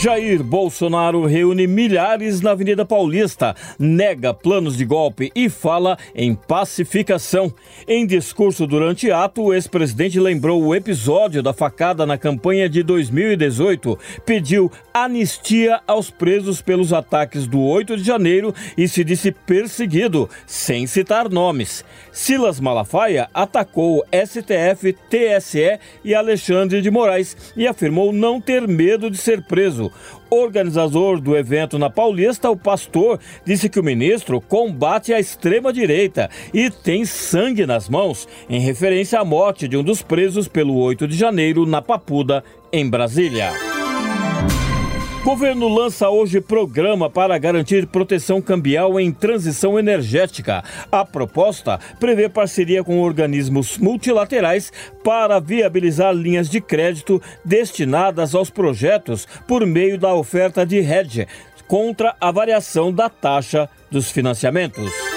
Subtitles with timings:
[0.00, 7.52] Jair Bolsonaro reúne milhares na Avenida Paulista, nega planos de golpe e fala em pacificação.
[7.86, 13.98] Em discurso durante ato, o ex-presidente lembrou o episódio da facada na campanha de 2018,
[14.24, 20.86] pediu anistia aos presos pelos ataques do 8 de janeiro e se disse perseguido, sem
[20.86, 21.84] citar nomes.
[22.12, 29.18] Silas Malafaia atacou STF, TSE e Alexandre de Moraes e afirmou não ter medo de
[29.18, 29.87] ser preso.
[30.30, 36.70] Organizador do evento na Paulista, o pastor disse que o ministro combate a extrema-direita e
[36.70, 41.16] tem sangue nas mãos, em referência à morte de um dos presos pelo 8 de
[41.16, 43.67] janeiro na Papuda, em Brasília.
[45.28, 50.64] Governo lança hoje programa para garantir proteção cambial em transição energética.
[50.90, 54.72] A proposta prevê parceria com organismos multilaterais
[55.04, 61.28] para viabilizar linhas de crédito destinadas aos projetos por meio da oferta de hedge
[61.66, 65.07] contra a variação da taxa dos financiamentos.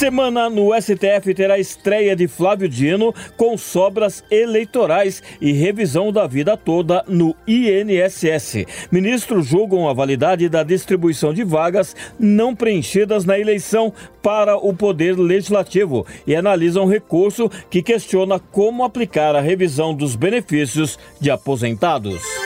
[0.00, 6.56] Semana no STF terá estreia de Flávio Dino com sobras eleitorais e revisão da vida
[6.56, 8.64] toda no INSS.
[8.90, 13.92] Ministros julgam a validade da distribuição de vagas não preenchidas na eleição
[14.22, 20.98] para o Poder Legislativo e analisam recurso que questiona como aplicar a revisão dos benefícios
[21.20, 22.39] de aposentados.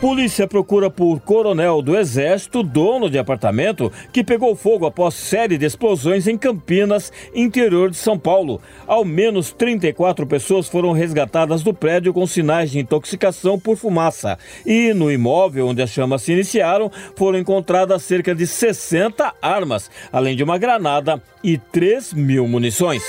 [0.00, 5.66] Polícia procura por coronel do Exército, dono de apartamento, que pegou fogo após série de
[5.66, 8.60] explosões em Campinas, interior de São Paulo.
[8.86, 14.38] Ao menos 34 pessoas foram resgatadas do prédio com sinais de intoxicação por fumaça.
[14.64, 20.36] E no imóvel onde as chamas se iniciaram, foram encontradas cerca de 60 armas, além
[20.36, 23.02] de uma granada e 3 mil munições.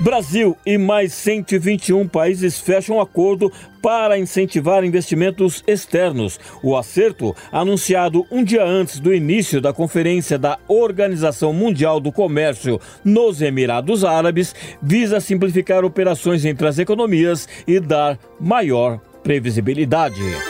[0.00, 3.52] Brasil e mais 121 países fecham acordo
[3.82, 6.40] para incentivar investimentos externos.
[6.62, 12.80] O acerto, anunciado um dia antes do início da conferência da Organização Mundial do Comércio
[13.04, 20.49] nos Emirados Árabes, visa simplificar operações entre as economias e dar maior previsibilidade.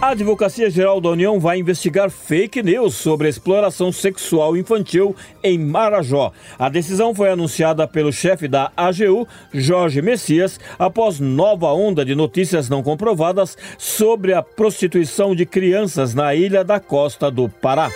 [0.00, 6.32] A Advocacia Geral da União vai investigar fake news sobre exploração sexual infantil em Marajó.
[6.56, 12.68] A decisão foi anunciada pelo chefe da AGU, Jorge Messias, após nova onda de notícias
[12.68, 17.90] não comprovadas sobre a prostituição de crianças na ilha da costa do Pará.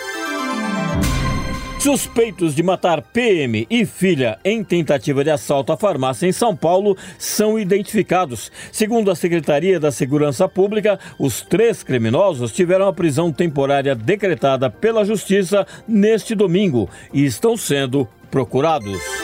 [1.83, 6.95] Suspeitos de matar PM e filha em tentativa de assalto à farmácia em São Paulo
[7.19, 8.49] são identificados.
[8.71, 15.03] Segundo a Secretaria da Segurança Pública, os três criminosos tiveram a prisão temporária decretada pela
[15.03, 19.22] Justiça neste domingo e estão sendo procurados.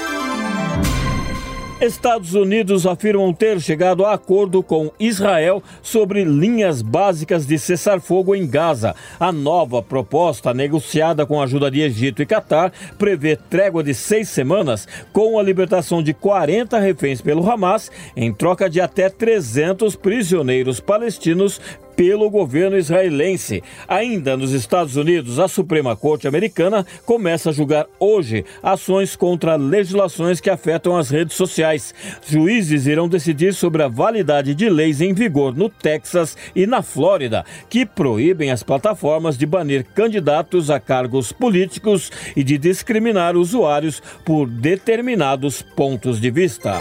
[1.81, 8.45] Estados Unidos afirmam ter chegado a acordo com Israel sobre linhas básicas de cessar-fogo em
[8.45, 8.93] Gaza.
[9.17, 14.27] A nova proposta, negociada com a ajuda de Egito e Catar, prevê trégua de seis
[14.27, 20.81] semanas com a libertação de 40 reféns pelo Hamas, em troca de até 300 prisioneiros
[20.81, 21.61] palestinos
[21.99, 23.61] pelo governo israelense.
[23.85, 30.39] Ainda nos Estados Unidos, a Suprema Corte Americana começa a julgar hoje ações contra legislações
[30.39, 31.93] que afetam as redes sociais.
[32.25, 37.43] Juízes irão decidir sobre a validade de leis em vigor no Texas e na Flórida,
[37.69, 44.47] que proíbem as plataformas de banir candidatos a cargos políticos e de discriminar usuários por
[44.47, 46.79] determinados pontos de vista.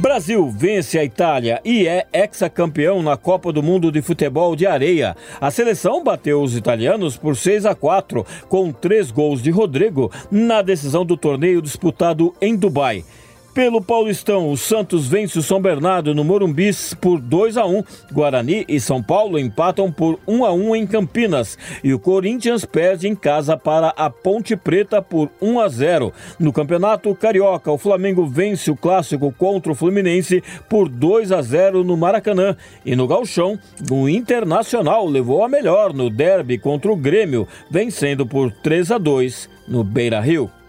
[0.00, 5.14] Brasil vence a Itália e é ex-campeão na Copa do Mundo de Futebol de Areia.
[5.38, 10.62] A seleção bateu os italianos por 6 a 4, com três gols de Rodrigo na
[10.62, 13.04] decisão do torneio disputado em Dubai.
[13.52, 16.70] Pelo Paulistão, o Santos vence o São Bernardo no Morumbi
[17.00, 17.82] por 2 a 1.
[18.12, 23.08] Guarani e São Paulo empatam por 1 a 1 em Campinas e o Corinthians perde
[23.08, 26.12] em casa para a Ponte Preta por 1 a 0.
[26.38, 31.82] No Campeonato Carioca, o Flamengo vence o clássico contra o Fluminense por 2 a 0
[31.82, 32.56] no Maracanã
[32.86, 33.58] e no Galchão,
[33.90, 39.50] o Internacional levou a melhor no derby contra o Grêmio, vencendo por 3 a 2
[39.66, 40.59] no Beira-Rio.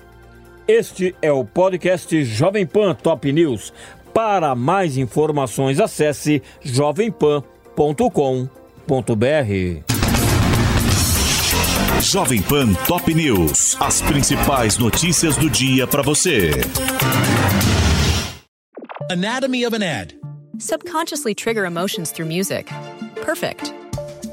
[0.67, 3.73] Este é o podcast Jovem Pan Top News.
[4.13, 7.41] Para mais informações, acesse jovempan.com.br.
[12.01, 13.77] Jovem Pan Top News.
[13.79, 16.51] As principais notícias do dia para você.
[19.09, 20.15] Anatomy of an ad.
[20.57, 22.71] Subconsciously trigger emotions through music.
[23.23, 23.80] Perfect.